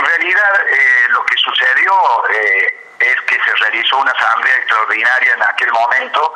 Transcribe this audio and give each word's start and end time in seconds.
en 0.00 0.06
realidad 0.06 0.66
eh, 0.66 1.08
lo 1.10 1.24
que 1.26 1.36
sucedió 1.36 1.92
eh, 2.30 2.88
es 3.00 3.20
que 3.22 3.34
se 3.34 3.54
realizó 3.56 3.98
una 3.98 4.12
asamblea 4.12 4.56
extraordinaria 4.56 5.34
en 5.34 5.42
aquel 5.42 5.70
momento, 5.72 6.34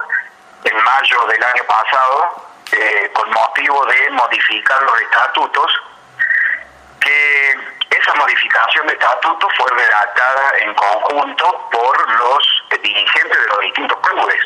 en 0.65 0.85
mayo 0.85 1.27
del 1.27 1.43
año 1.43 1.65
pasado, 1.65 2.47
eh, 2.73 3.11
con 3.15 3.31
motivo 3.31 3.87
de 3.87 4.11
modificar 4.11 4.83
los 4.83 5.01
estatutos, 5.01 5.73
que 7.01 7.59
esa 7.89 8.15
modificación 8.15 8.87
de 8.87 8.93
estatutos 8.93 9.53
fue 9.57 9.71
redactada 9.71 10.53
en 10.59 10.75
conjunto 10.75 11.69
por 11.71 12.11
los 12.11 12.65
dirigentes 12.83 13.41
de 13.41 13.47
los 13.47 13.61
distintos 13.61 13.99
clubes. 14.01 14.43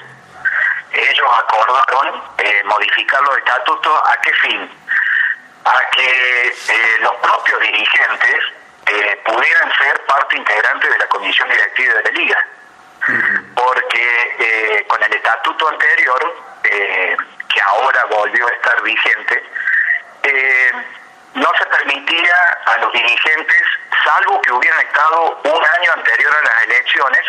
Ellos 0.93 1.27
acordaron 1.39 2.23
modificar 2.67 3.21
los 3.23 3.39
estatutos 3.39 4.01
a 4.07 4.21
qué 4.21 4.33
fin? 4.35 4.71
A 5.65 5.91
que 5.91 6.55
los 7.01 7.15
propios 7.17 7.61
dirigentes 7.61 8.45
eh, 8.89 9.21
pudieran 9.25 9.71
ser 9.77 10.01
parte 10.07 10.37
integrante 10.37 10.89
de 10.89 10.99
la 10.99 11.07
comisión 11.09 11.49
directiva 11.49 11.95
de 11.95 12.03
la 12.05 12.11
liga. 12.11 12.47
Porque 13.55 14.37
eh, 14.39 14.85
con 14.89 15.03
el 15.03 15.13
estatuto 15.13 15.69
anterior, 15.69 16.37
eh, 16.65 17.17
que 17.49 17.61
ahora 17.61 18.05
volvió 18.07 18.47
a 18.47 18.51
estar 18.51 18.83
vigente, 18.83 19.45
no 21.35 21.51
se 21.59 21.67
permitía 21.67 22.59
a 22.67 22.79
los 22.79 22.93
dirigentes, 22.93 23.63
salvo 24.05 24.41
que 24.43 24.53
hubieran 24.53 24.81
estado 24.81 25.41
un 25.45 25.67
año 25.79 25.93
anterior 25.93 26.35
a 26.35 26.43
las 26.43 26.65
elecciones, 26.65 27.23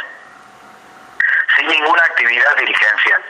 sin 1.56 1.68
ninguna 1.68 2.04
actividad 2.04 2.56
dirigencial. 2.56 3.24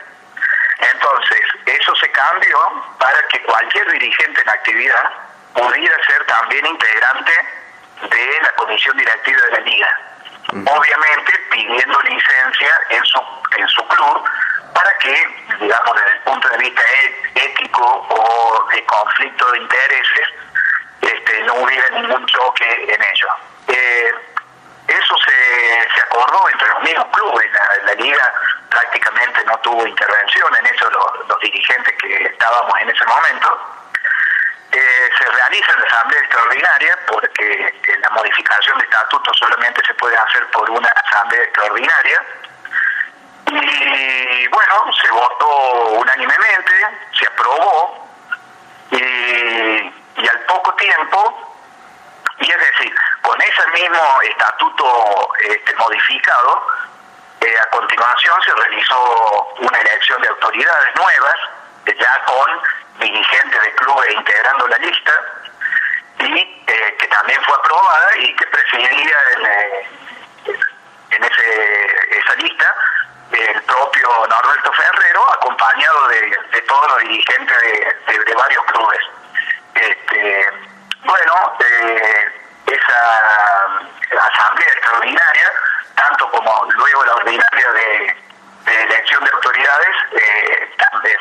Entonces, 0.78 1.40
eso 1.66 1.94
se 1.96 2.10
cambió 2.10 2.58
para 2.98 3.22
que 3.28 3.42
cualquier 3.42 3.90
dirigente 3.92 4.40
en 4.40 4.48
actividad 4.48 5.10
pudiera 5.54 6.06
ser 6.06 6.24
también 6.26 6.66
integrante 6.66 7.59
de 8.08 8.40
la 8.42 8.52
comisión 8.52 8.96
directiva 8.96 9.40
de 9.42 9.50
la 9.52 9.60
liga. 9.60 9.88
Obviamente 10.52 11.32
pidiendo 11.52 12.00
licencia 12.02 12.80
en 12.88 13.04
su, 13.04 13.20
en 13.56 13.68
su 13.68 13.86
club 13.88 14.24
para 14.74 14.98
que, 14.98 15.26
digamos, 15.60 15.94
desde 15.96 16.12
el 16.12 16.20
punto 16.22 16.48
de 16.48 16.58
vista 16.58 16.82
ético 17.34 17.84
o 17.84 18.68
de 18.72 18.84
conflicto 18.84 19.50
de 19.52 19.58
intereses, 19.58 20.28
este, 21.02 21.42
no 21.42 21.54
hubiera 21.54 21.88
ningún 21.90 22.26
choque 22.26 22.94
en 22.94 23.02
ello. 23.02 23.28
Eh, 23.68 24.14
eso 24.88 25.14
se, 25.24 25.88
se 25.94 26.00
acordó 26.02 26.48
entre 26.48 26.68
los 26.68 26.82
mismos 26.82 27.06
clubes, 27.12 27.52
la, 27.52 27.84
la 27.84 27.94
liga 27.94 28.32
prácticamente 28.70 29.44
no 29.44 29.58
tuvo 29.58 29.86
intervención 29.86 30.56
en 30.56 30.66
eso 30.66 30.90
los, 30.90 31.28
los 31.28 31.40
dirigentes 31.40 31.94
que 32.00 32.24
estábamos 32.24 32.72
en 32.80 32.90
ese 32.90 33.04
momento 33.04 33.80
eh, 34.72 35.10
se 35.18 35.24
realiza 35.24 35.72
la 35.78 35.86
asamblea 35.86 36.20
eh, 37.50 37.98
la 38.00 38.10
modificación 38.10 38.78
de 38.78 38.84
estatuto 38.84 39.32
solamente 39.34 39.84
se 39.86 39.94
puede 39.94 40.16
hacer 40.16 40.46
por 40.50 40.70
una 40.70 40.88
asamblea 40.88 41.42
extraordinaria. 41.42 42.22
Y 43.46 44.46
bueno, 44.48 44.92
se 44.92 45.10
votó 45.10 45.88
unánimemente, 45.98 46.72
se 47.18 47.26
aprobó 47.26 48.08
y, 48.92 50.28
al 50.28 50.40
poco 50.46 50.74
tiempo, 50.74 51.54
y 52.38 52.50
es 52.50 52.58
decir, 52.58 52.94
con 53.22 53.40
ese 53.42 53.66
mismo 53.72 54.22
estatuto 54.22 55.32
este, 55.48 55.74
modificado, 55.74 56.66
eh, 57.40 57.58
a 57.60 57.66
continuación 57.70 58.42
se 58.42 58.54
realizó 58.54 59.54
una 59.58 59.78
elección 59.78 60.22
de 60.22 60.28
autoridades 60.28 60.94
nuevas, 60.94 61.36
ya 61.98 62.24
con 62.24 62.62
dirigentes 63.00 63.62
de 63.62 63.74
clubes 63.74 64.14
integrando 64.14 64.68
la 64.68 64.76
lista 64.78 65.12
eh, 66.80 66.96
que 66.98 67.06
también 67.08 67.42
fue 67.44 67.54
aprobada 67.56 68.16
y 68.16 68.34
que 68.36 68.46
presidía 68.46 69.16
en, 69.36 69.46
eh, 69.46 69.88
en 71.10 71.24
ese, 71.24 72.18
esa 72.18 72.34
lista 72.36 72.74
el 73.32 73.62
propio 73.62 74.26
Norberto 74.28 74.72
Ferrero, 74.72 75.32
acompañado 75.32 76.08
de, 76.08 76.62
todos 76.66 76.88
los 76.88 76.98
dirigentes 77.00 77.56
de, 78.06 78.34
varios 78.34 78.64
clubes. 78.64 79.00
Este, 79.74 80.46
bueno, 81.04 81.56
eh, 81.60 82.32
esa 82.66 84.30
asamblea 84.32 84.68
extraordinaria, 84.68 85.52
tanto 85.94 86.28
como 86.30 86.68
luego 86.72 87.04
la 87.04 87.14
ordinaria 87.14 87.72
de, 87.72 88.16
de 88.64 88.82
elección 88.82 89.24
de 89.24 89.30
autoridades, 89.30 89.96
eh, 90.12 90.50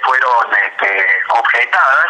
fueron 0.03 0.53
este, 0.53 1.07
objetadas 1.29 2.05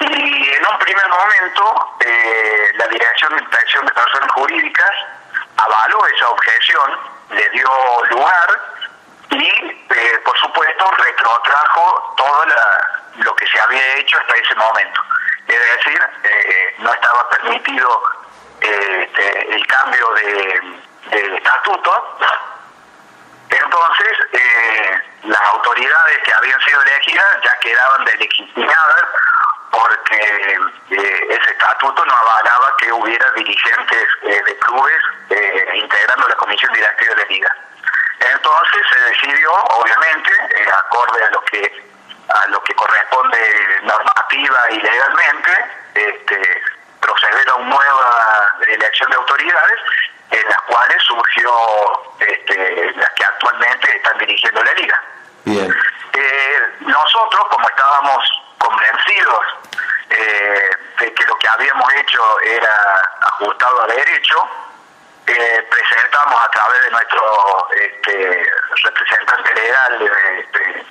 y 0.00 0.50
en 0.50 0.66
un 0.66 0.78
primer 0.78 1.01
momento 1.12 1.96
eh, 2.00 2.70
la 2.74 2.86
Dirección 2.88 3.36
de 3.36 3.42
Inspección 3.42 3.86
de 3.86 3.92
Personas 3.92 4.32
Jurídicas 4.32 4.90
avaló 5.56 6.06
esa 6.06 6.28
objeción, 6.30 6.98
le 7.30 7.48
dio 7.50 7.70
lugar 8.10 8.60
y 9.30 9.48
eh, 9.48 10.18
por 10.24 10.38
supuesto 10.38 10.90
retrotrajo 10.90 12.14
todo 12.16 12.46
lo 13.16 13.34
que 13.36 13.46
se 13.46 13.60
había 13.60 13.96
hecho 13.96 14.18
hasta 14.18 14.34
ese 14.34 14.54
momento. 14.54 15.02
Es 15.48 15.76
decir, 15.76 16.00
eh, 16.24 16.74
no 16.78 16.92
estaba 16.92 17.28
permitido 17.30 18.02
este, 18.60 19.54
el 19.54 19.66
cambio 19.66 20.08
de, 20.14 21.36
estatuto 21.36 22.18
entonces, 23.52 24.18
eh, 24.32 25.00
las 25.24 25.40
autoridades 25.40 26.18
que 26.24 26.32
habían 26.32 26.60
sido 26.62 26.80
elegidas 26.82 27.38
ya 27.44 27.58
quedaban 27.58 28.04
delegitimadas 28.04 29.04
porque 29.72 30.58
eh, 30.90 31.26
ese 31.30 31.50
estatuto 31.50 32.04
no 32.04 32.14
avalaba 32.14 32.76
que 32.78 32.92
hubiera 32.92 33.30
dirigentes 33.32 34.06
eh, 34.22 34.42
de 34.46 34.56
clubes 34.58 35.02
integrando 35.74 36.28
la 36.28 36.36
comisión 36.36 36.72
directiva 36.72 37.14
de 37.14 37.26
liga. 37.26 37.56
Entonces 38.20 38.82
se 38.92 39.00
decidió, 39.00 39.50
obviamente, 39.52 40.30
acorde 40.76 41.24
a 41.24 41.30
lo 41.30 41.40
que 41.44 41.92
a 42.28 42.46
lo 42.48 42.62
que 42.62 42.74
corresponde 42.74 43.38
normativa 43.82 44.70
y 44.70 44.80
legalmente, 44.80 45.50
este, 45.94 46.62
proceder 47.00 47.48
a 47.48 47.54
una 47.56 47.74
nueva 47.74 48.54
elección 48.68 49.10
de 49.10 49.16
autoridades 49.16 49.80
en 50.30 50.48
las 50.48 50.60
cuales 50.62 51.02
surgió 51.02 51.52
este, 52.20 52.92
las 52.96 53.10
que 53.10 53.24
actualmente 53.24 53.96
están 53.96 54.18
dirigiendo 54.18 54.62
la 54.62 54.72
liga. 54.74 55.02
Eh, 55.44 56.58
nosotros, 56.80 57.46
como 57.50 57.68
estábamos 57.68 58.42
convencidos 58.58 59.40
eh, 60.12 60.70
de 60.98 61.14
que 61.14 61.24
lo 61.24 61.36
que 61.36 61.48
habíamos 61.48 61.94
hecho 61.94 62.40
era 62.40 63.10
ajustado 63.20 63.82
a 63.82 63.86
derecho, 63.86 64.48
eh, 65.26 65.66
presentamos 65.70 66.42
a 66.42 66.50
través 66.50 66.82
de 66.82 66.90
nuestro 66.90 67.68
este, 67.70 68.52
representante 68.84 69.54
legal 69.54 70.12
este, 70.38 70.86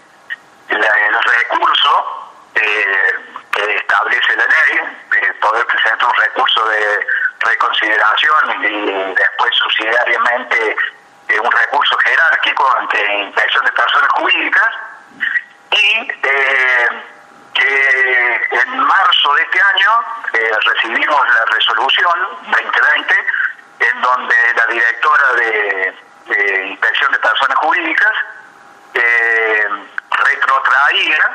el 0.69 0.83
recurso 1.23 2.27
que 2.53 3.75
establece 3.75 4.35
la 4.35 4.45
ley, 4.45 5.35
poder 5.41 5.65
presentar 5.65 6.07
un 6.07 6.15
recurso 6.15 6.65
de 6.69 7.07
reconsideración 7.39 8.63
y 8.63 9.13
después 9.15 9.55
subsidiariamente 9.55 10.75
eh, 11.27 11.39
un 11.39 11.51
recurso 11.51 11.97
jerárquico 11.97 12.77
ante 12.77 13.17
inspección 13.19 13.65
de 13.65 13.71
personas 13.71 14.09
jurídicas 14.11 14.69
y 15.71 16.11
eh, 16.23 16.89
que 17.53 18.47
en 18.51 18.79
marzo 18.79 19.33
de 19.33 19.41
este 19.43 19.61
año 19.61 20.05
eh, 20.41 20.51
recibimos 20.65 21.27
la 21.27 21.45
resolución 21.45 22.13
2020 22.51 23.15
en 23.79 24.01
donde 24.01 24.35
la 24.55 24.65
directora 24.67 25.33
de, 25.33 25.95
inspección 26.69 27.11
de 27.11 27.19
personas 27.19 27.57
jurídicas 27.57 28.11
retrotraía 30.11 31.31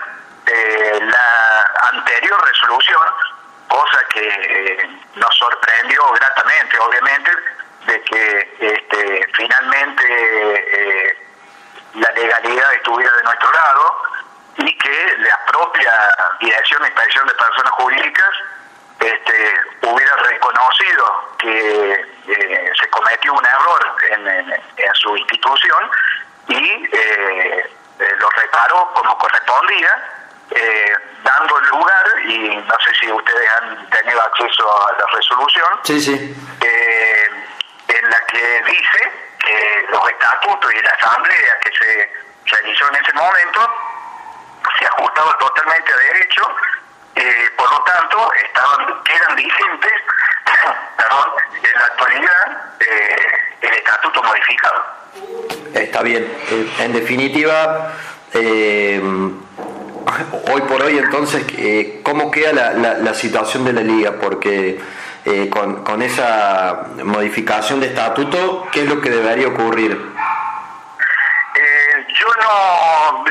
la 1.01 1.89
anterior 1.93 2.45
resolución 2.47 3.03
cosa 3.69 3.99
que 4.13 4.29
eh, 4.29 4.91
nos 5.17 5.37
sorprendió 5.37 6.03
gratamente, 6.13 6.79
obviamente, 6.79 7.31
de 7.87 8.01
que 8.03 8.57
este, 8.61 9.27
finalmente 9.35 10.05
eh, 10.09 11.17
la 11.95 12.11
legalidad 12.13 12.75
estuviera 12.75 13.13
de 13.17 13.23
nuestro 13.23 13.53
lado 13.53 14.03
y 14.59 14.79
que 14.79 15.17
la 15.19 15.45
propia 15.47 15.93
Dirección 16.41 16.83
de 16.83 16.89
Inspección 16.89 17.27
de 17.27 17.35
Personas 17.35 17.73
Jurídicas 17.73 18.31
este, 19.01 19.55
hubiera 19.83 20.17
reconocido 20.17 21.35
que 21.39 21.93
eh, 22.29 22.73
se 22.81 22.89
cometió 22.91 23.33
un 23.35 23.47
error 23.47 23.97
en, 24.11 24.29
en, 24.29 24.95
su 24.95 25.17
institución 25.17 25.91
y 26.49 26.89
lo 28.19 28.31
reparó 28.31 28.91
como 28.95 29.19
correspondía 29.19 30.17
eh, 30.51 30.93
dando 31.25 31.59
lugar, 31.61 32.05
y 32.25 32.57
no 32.57 32.75
sé 32.81 32.93
si 33.01 33.11
ustedes 33.11 33.51
han 33.51 33.91
tenido 33.91 34.23
acceso 34.23 34.89
a 34.89 34.93
la 34.93 35.07
resolución, 35.13 35.81
eh, 36.61 37.29
en 37.89 38.11
la 38.11 38.27
que 38.27 38.63
dice 38.65 39.13
que 39.41 39.87
los 39.91 40.09
estatutos 40.09 40.73
y 40.73 40.83
la 40.83 40.91
asamblea 40.91 41.59
que 41.65 41.73
se 41.77 42.13
realizó 42.45 42.89
en 42.89 43.05
ese 43.05 43.13
momento 43.15 43.75
se 44.79 44.87
ajustaban 44.87 45.39
totalmente 45.39 45.93
a 45.93 45.97
derecho, 45.97 46.57
eh, 47.17 47.51
por 47.57 47.71
lo 47.71 47.83
tanto 47.85 48.31
estaban 48.35 49.03
quedan 49.05 49.37
vigentes 49.37 49.93
perdón, 50.97 51.29
en 51.63 51.79
la 51.79 51.87
actualidad 51.87 52.75
eh, 52.81 53.17
el 53.63 53.75
estatuto 53.75 54.23
modificado. 54.23 54.85
Está 55.75 56.03
bien. 56.03 56.27
En 56.79 56.93
definitiva, 56.93 57.93
eh, 58.33 59.01
hoy 60.53 60.61
por 60.63 60.83
hoy 60.83 60.99
entonces, 60.99 61.45
eh, 61.59 62.01
¿cómo 62.03 62.31
queda 62.31 62.53
la, 62.53 62.95
la, 62.95 63.15
situación 63.15 63.65
de 63.65 63.73
la 63.73 63.81
liga? 63.81 64.13
Porque 64.21 64.79
eh, 65.25 65.49
con, 65.51 65.83
con, 65.85 66.03
esa 66.03 66.87
modificación 67.03 67.81
de 67.81 67.89
estatuto, 67.89 68.69
¿qué 68.73 68.83
es 68.83 68.89
lo 68.89 69.01
que 69.01 69.11
debería 69.11 69.49
ocurrir? 69.49 69.93
Eh, 71.55 72.07
yo 72.09 72.27
no, 72.43 73.25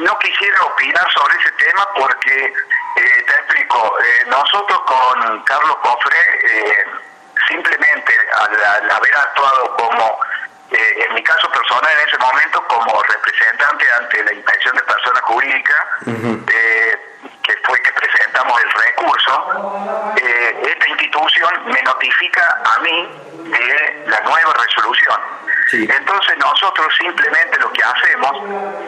no 0.00 0.18
quisiera 0.18 0.62
opinar 0.62 1.06
sobre 1.12 1.34
ese 1.40 1.50
tema 1.52 1.88
porque, 1.96 2.52
te 2.94 3.34
explico, 3.34 3.96
nosotros 4.26 4.80
con 4.86 5.42
Carlos 5.44 5.76
Cofre, 5.82 6.86
simplemente 7.48 8.12
al, 8.34 8.90
haber 8.90 9.14
actuado 9.16 9.76
como 9.76 10.20
en 10.70 11.14
mi 11.14 11.22
caso 11.22 11.50
personal 11.50 11.90
en 12.00 12.08
ese 12.08 12.18
momento 12.18 12.64
como 12.66 13.02
representante 13.02 13.84
ante 14.00 14.24
la 14.24 14.32
inspección 14.32 14.74
de 14.76 14.82
personas 14.82 15.22
jurídicas, 15.22 15.86
que 17.42 17.56
fue 17.64 17.80
que 17.82 17.92
presentamos 17.92 18.60
el 18.62 18.70
recurso, 18.70 20.14
eh, 20.16 20.62
esta 20.68 20.88
institución 20.88 21.50
me 21.66 21.82
notifica 21.82 22.62
a 22.64 22.78
mí 22.80 23.10
de 23.50 24.04
la 24.06 24.20
nueva 24.20 24.54
resolución. 24.54 25.20
Entonces 25.72 26.36
nosotros 26.38 26.94
simplemente 26.98 27.58
lo 27.58 27.72
que 27.72 27.82
hacemos 27.82 28.32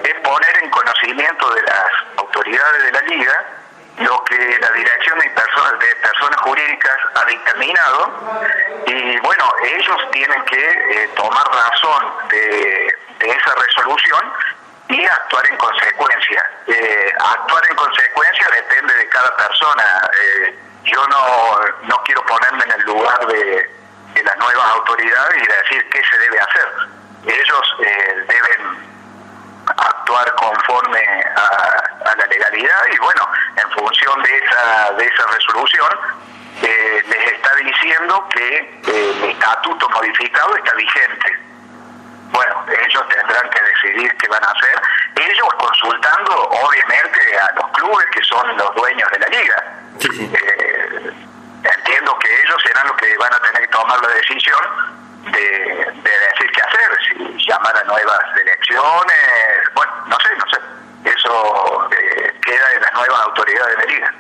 es 0.04 0.14
poner 0.20 0.62
en 0.62 0.70
conocimiento 0.70 1.54
de 1.54 1.62
las 1.62 1.86
autoridades 2.16 2.82
de 2.84 2.92
la 2.92 3.00
liga 3.02 3.63
lo 3.98 4.24
que 4.24 4.58
la 4.60 4.70
Dirección 4.70 5.18
de 5.18 5.30
Personas, 5.30 5.78
de 5.78 5.96
personas 5.96 6.40
Jurídicas 6.40 6.96
ha 7.14 7.24
dictaminado 7.26 8.42
y 8.86 9.18
bueno, 9.20 9.52
ellos 9.62 10.10
tienen 10.10 10.44
que 10.44 10.70
eh, 10.70 11.10
tomar 11.14 11.46
razón 11.46 12.28
de, 12.28 12.94
esa 13.20 13.54
resolución 13.54 14.32
y 14.88 15.04
actuar 15.04 15.46
en 15.46 15.56
consecuencia. 15.56 16.44
Eh, 16.66 17.12
actuar 17.18 17.62
en 17.70 17.76
consecuencia 17.76 18.46
depende 18.54 18.94
de 18.94 19.08
cada 19.08 19.34
persona. 19.36 20.10
Eh, 20.12 20.58
yo 20.84 21.06
no, 21.06 21.58
no 21.84 22.02
quiero 22.04 22.22
ponerme 22.26 22.64
en 22.64 22.80
el 22.80 22.86
lugar 22.86 23.26
de, 23.26 23.70
de, 24.14 24.22
las 24.22 24.36
nuevas 24.36 24.66
autoridades 24.74 25.42
y 25.42 25.46
decir 25.46 25.88
qué 25.90 26.02
se 26.10 26.18
debe 26.18 26.38
hacer. 26.40 26.68
Ellos 27.26 27.76
eh, 27.80 28.26
deben 28.28 28.93
actuar 30.04 30.34
conforme 30.36 31.00
a, 31.36 32.10
a, 32.10 32.16
la 32.16 32.26
legalidad 32.26 32.82
y 32.92 32.98
bueno, 32.98 33.28
en 33.56 33.70
función 33.70 34.22
de 34.22 34.36
esa, 34.36 34.92
de 34.92 35.04
esa 35.06 35.26
resolución, 35.26 35.88
les 36.62 37.32
está 37.32 37.54
diciendo 37.56 38.28
que 38.32 38.80
el 38.86 39.30
estatuto 39.30 39.88
modificado 39.90 40.56
está 40.56 40.74
vigente 40.74 41.44
bueno, 42.34 42.66
ellos 42.66 43.08
tendrán 43.08 43.48
que 43.50 43.60
decidir 43.62 44.16
qué 44.16 44.26
van 44.26 44.42
a 44.42 44.48
hacer, 44.48 44.82
ellos 45.22 45.48
consultando 45.56 46.48
obviamente 46.48 47.38
a 47.38 47.54
los 47.54 47.70
clubes 47.70 48.06
que 48.12 48.22
son 48.24 48.56
los 48.56 48.74
dueños 48.74 49.08
de 49.12 49.18
la 49.20 49.28
liga. 49.28 49.64
Eh, 50.00 51.12
entiendo 51.62 52.18
que 52.18 52.42
ellos 52.42 52.62
serán 52.66 52.88
los 52.88 52.96
que 52.96 53.16
van 53.18 53.32
a 53.32 53.38
tener 53.38 53.62
que 53.62 53.68
tomar 53.68 54.00
la 54.02 54.08
decisión 54.08 54.58
de, 55.30 55.92
decir 56.02 56.50
qué 56.52 56.62
hacer, 56.62 56.98
si 57.06 57.46
llamar 57.46 57.76
a 57.76 57.84
nuevas 57.84 58.20
elecciones, 58.40 59.73
no 60.06 60.16
sé, 60.20 60.28
no 60.36 60.46
sé. 60.50 60.58
Eso 61.16 61.88
eh, 61.90 62.34
queda 62.42 62.72
en 62.72 62.80
las 62.82 62.92
nuevas 62.94 63.20
autoridades 63.20 63.78
de 63.78 63.86
liga. 63.86 64.14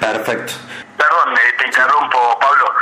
Perfecto. 0.00 0.52
Perdón, 0.96 1.36
eh, 1.36 1.54
te 1.58 1.66
interrumpo, 1.66 2.38
Pablo. 2.38 2.74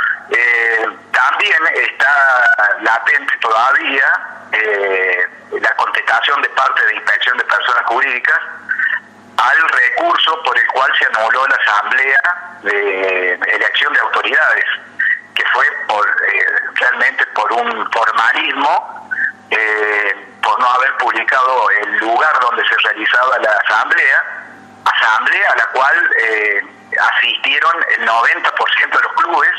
también 1.11 1.61
está 1.73 2.45
latente 2.81 3.37
todavía 3.41 4.39
eh, 4.51 5.27
la 5.61 5.75
contestación 5.75 6.41
de 6.41 6.49
parte 6.49 6.85
de 6.87 6.95
Inspección 6.95 7.37
de 7.37 7.43
Personas 7.45 7.83
Jurídicas 7.85 8.39
al 9.37 9.69
recurso 9.69 10.41
por 10.43 10.57
el 10.57 10.67
cual 10.67 10.91
se 10.97 11.05
anuló 11.05 11.45
la 11.47 11.55
asamblea 11.55 12.59
de 12.63 13.33
elección 13.33 13.93
de 13.93 13.99
autoridades, 13.99 14.65
que 15.33 15.43
fue 15.53 15.65
por 15.87 16.05
eh, 16.07 16.45
realmente 16.75 17.25
por 17.27 17.51
un 17.53 17.91
formalismo, 17.91 19.09
eh, 19.49 20.28
no 20.57 20.69
haber 20.69 20.95
publicado 20.97 21.69
el 21.81 21.97
lugar 21.97 22.39
donde 22.39 22.63
se 22.67 22.75
realizaba 22.83 23.37
la 23.39 23.51
asamblea, 23.51 24.23
asamblea 24.85 25.51
a 25.51 25.55
la 25.57 25.65
cual 25.67 26.15
eh, 26.17 26.61
asistieron 26.99 27.73
el 27.97 28.07
90% 28.07 28.89
de 28.89 29.03
los 29.03 29.13
clubes 29.13 29.51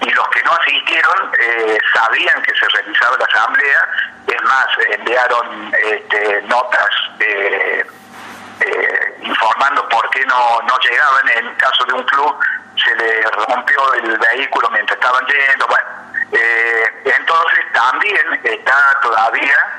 y 0.00 0.10
los 0.10 0.28
que 0.28 0.42
no 0.42 0.52
asistieron 0.52 1.32
eh, 1.38 1.78
sabían 1.94 2.42
que 2.42 2.54
se 2.54 2.68
realizaba 2.68 3.16
la 3.18 3.24
asamblea, 3.24 3.88
es 4.26 4.42
más, 4.42 4.66
enviaron 4.90 5.72
este, 5.78 6.42
notas 6.42 6.90
eh, 7.20 9.14
informando 9.22 9.88
por 9.88 10.08
qué 10.10 10.24
no, 10.26 10.60
no 10.62 10.78
llegaban, 10.78 11.28
en 11.28 11.54
caso 11.56 11.84
de 11.84 11.92
un 11.94 12.02
club 12.04 12.36
se 12.76 12.94
le 12.96 13.22
rompió 13.22 13.94
el 13.94 14.18
vehículo 14.18 14.68
mientras 14.70 14.98
estaban 14.98 15.24
yendo, 15.26 15.66
bueno, 15.66 15.88
eh, 16.32 16.91
entonces 17.04 17.64
también 17.72 18.40
está 18.44 19.00
todavía 19.02 19.78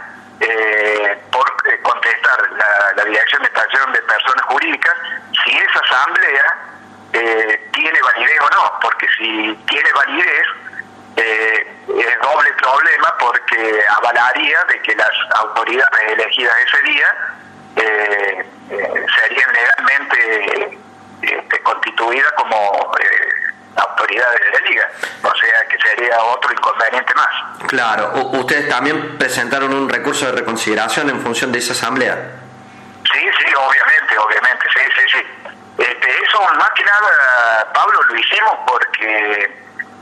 por 1.32 1.46
contestar 1.84 2.52
la, 2.52 2.94
la 2.98 3.06
Dirección 3.06 3.42
de 3.44 3.50
de 3.94 4.02
Personas 4.02 4.46
Jurídicas 4.48 4.94
si 5.44 5.58
esa 5.58 5.80
asamblea 5.80 6.58
eh, 7.14 7.70
tiene 7.74 8.02
validez 8.02 8.40
o 8.42 8.50
no, 8.50 8.80
porque 8.82 9.08
si 9.18 9.56
tiene 9.68 9.92
validez 9.94 10.48
eh, 11.16 11.68
es 11.88 12.22
doble 12.22 12.52
problema 12.54 13.16
porque 13.20 13.84
avalaría 13.98 14.64
de 14.66 14.82
que 14.82 14.96
las 14.96 15.12
autoridades 15.36 16.12
elegidas 16.12 16.54
ese 16.66 16.84
día 16.84 17.16
eh, 17.76 18.46
eh 18.72 19.06
serían 19.16 19.54
legalmente 19.54 20.80
este, 21.22 21.60
constituidas 21.60 22.32
como 22.34 22.92
autoridades 23.76 24.40
de 24.40 24.60
la 24.60 24.70
liga, 24.70 24.90
sería 25.96 26.24
otro 26.24 26.52
inconveniente 26.52 27.14
más. 27.14 27.68
Claro, 27.68 28.14
ustedes 28.34 28.70
también 28.70 29.18
presentaron 29.18 29.74
un 29.74 29.90
recurso 29.90 30.26
de 30.26 30.32
reconsideración 30.34 31.10
en 31.10 31.22
función 31.22 31.52
de 31.52 31.60
esa 31.60 31.74
asamblea. 31.74 32.16
Sí, 33.12 33.20
sí, 33.20 33.54
obviamente, 33.56 34.18
obviamente, 34.18 34.66
sí, 34.74 34.82
sí, 34.96 35.02
sí. 35.12 35.54
Este, 35.78 36.24
eso 36.24 36.42
más 36.56 36.70
que 36.72 36.84
nada, 36.84 37.72
Pablo, 37.74 38.02
lo 38.04 38.16
hicimos 38.16 38.56
porque, 38.68 39.52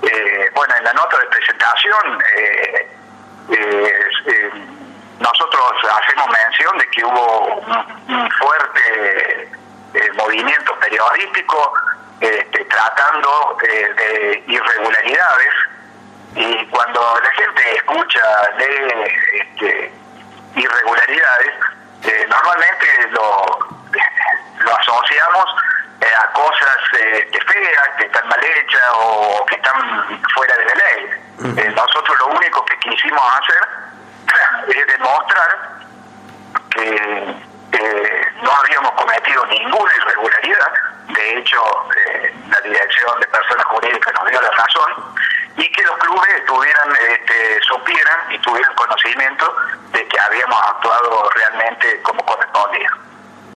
eh, 0.03 0.49
bueno, 0.53 0.75
en 0.75 0.83
la 0.83 0.93
nota 0.93 1.17
de 1.17 1.25
presentación 1.27 2.21
eh, 2.35 2.91
eh, 3.49 4.51
nosotros 5.19 5.71
hacemos 6.01 6.27
mención 6.29 6.77
de 6.77 6.87
que 6.89 7.05
hubo 7.05 7.45
un, 7.45 8.31
fuerte 8.31 9.49
movimiento 10.13 10.73
periodístico 10.79 11.73
este, 12.19 12.65
tratando 12.65 13.57
de 13.61 14.43
irregularidades 14.47 15.53
y 16.35 16.65
cuando 16.67 17.19
la 17.21 17.31
gente 17.31 17.75
escucha 17.75 18.21
de 18.57 19.15
este, 19.33 19.93
irregularidades, 20.55 21.55
normalmente 22.29 22.85
lo, 23.11 23.45
lo 24.59 24.77
asociamos 24.77 25.45
eh, 26.01 26.07
a 26.17 26.31
cosas 26.33 26.77
eh, 26.99 27.29
que 27.31 27.39
feas, 27.41 27.89
que 27.97 28.05
están 28.05 28.27
mal 28.27 28.43
hechas 28.43 28.81
o 28.95 29.45
que 29.45 29.55
están 29.55 30.19
fuera 30.33 30.55
de 30.57 30.65
la 30.65 30.73
ley. 30.73 31.57
Eh, 31.57 31.73
nosotros 31.75 32.17
lo 32.17 32.27
único 32.27 32.65
que 32.65 32.77
quisimos 32.79 33.21
hacer 33.37 33.67
es 34.75 34.87
demostrar 34.87 35.81
que 36.71 37.35
no 38.41 38.51
habíamos 38.51 38.91
cometido 38.93 39.45
ninguna 39.45 39.95
irregularidad. 39.95 40.73
De 41.07 41.37
hecho, 41.37 41.61
la 42.49 42.61
Dirección 42.61 43.19
de 43.19 43.27
Personas 43.27 43.65
Jurídicas 43.65 44.13
nos 44.13 44.29
dio 44.29 44.41
la 44.41 44.51
razón 44.51 45.15
y 45.57 45.71
que 45.71 45.83
los 45.83 45.97
clubes 45.97 46.29
estuvieran, 46.37 46.89
este, 47.09 47.61
supieran 47.61 48.31
y 48.31 48.39
tuvieran 48.39 48.73
conocimiento 48.75 49.55
de 49.91 50.07
que 50.07 50.19
habíamos 50.19 50.61
actuado 50.61 51.29
realmente 51.35 52.01
como 52.01 52.25
correspondía. 52.25 52.91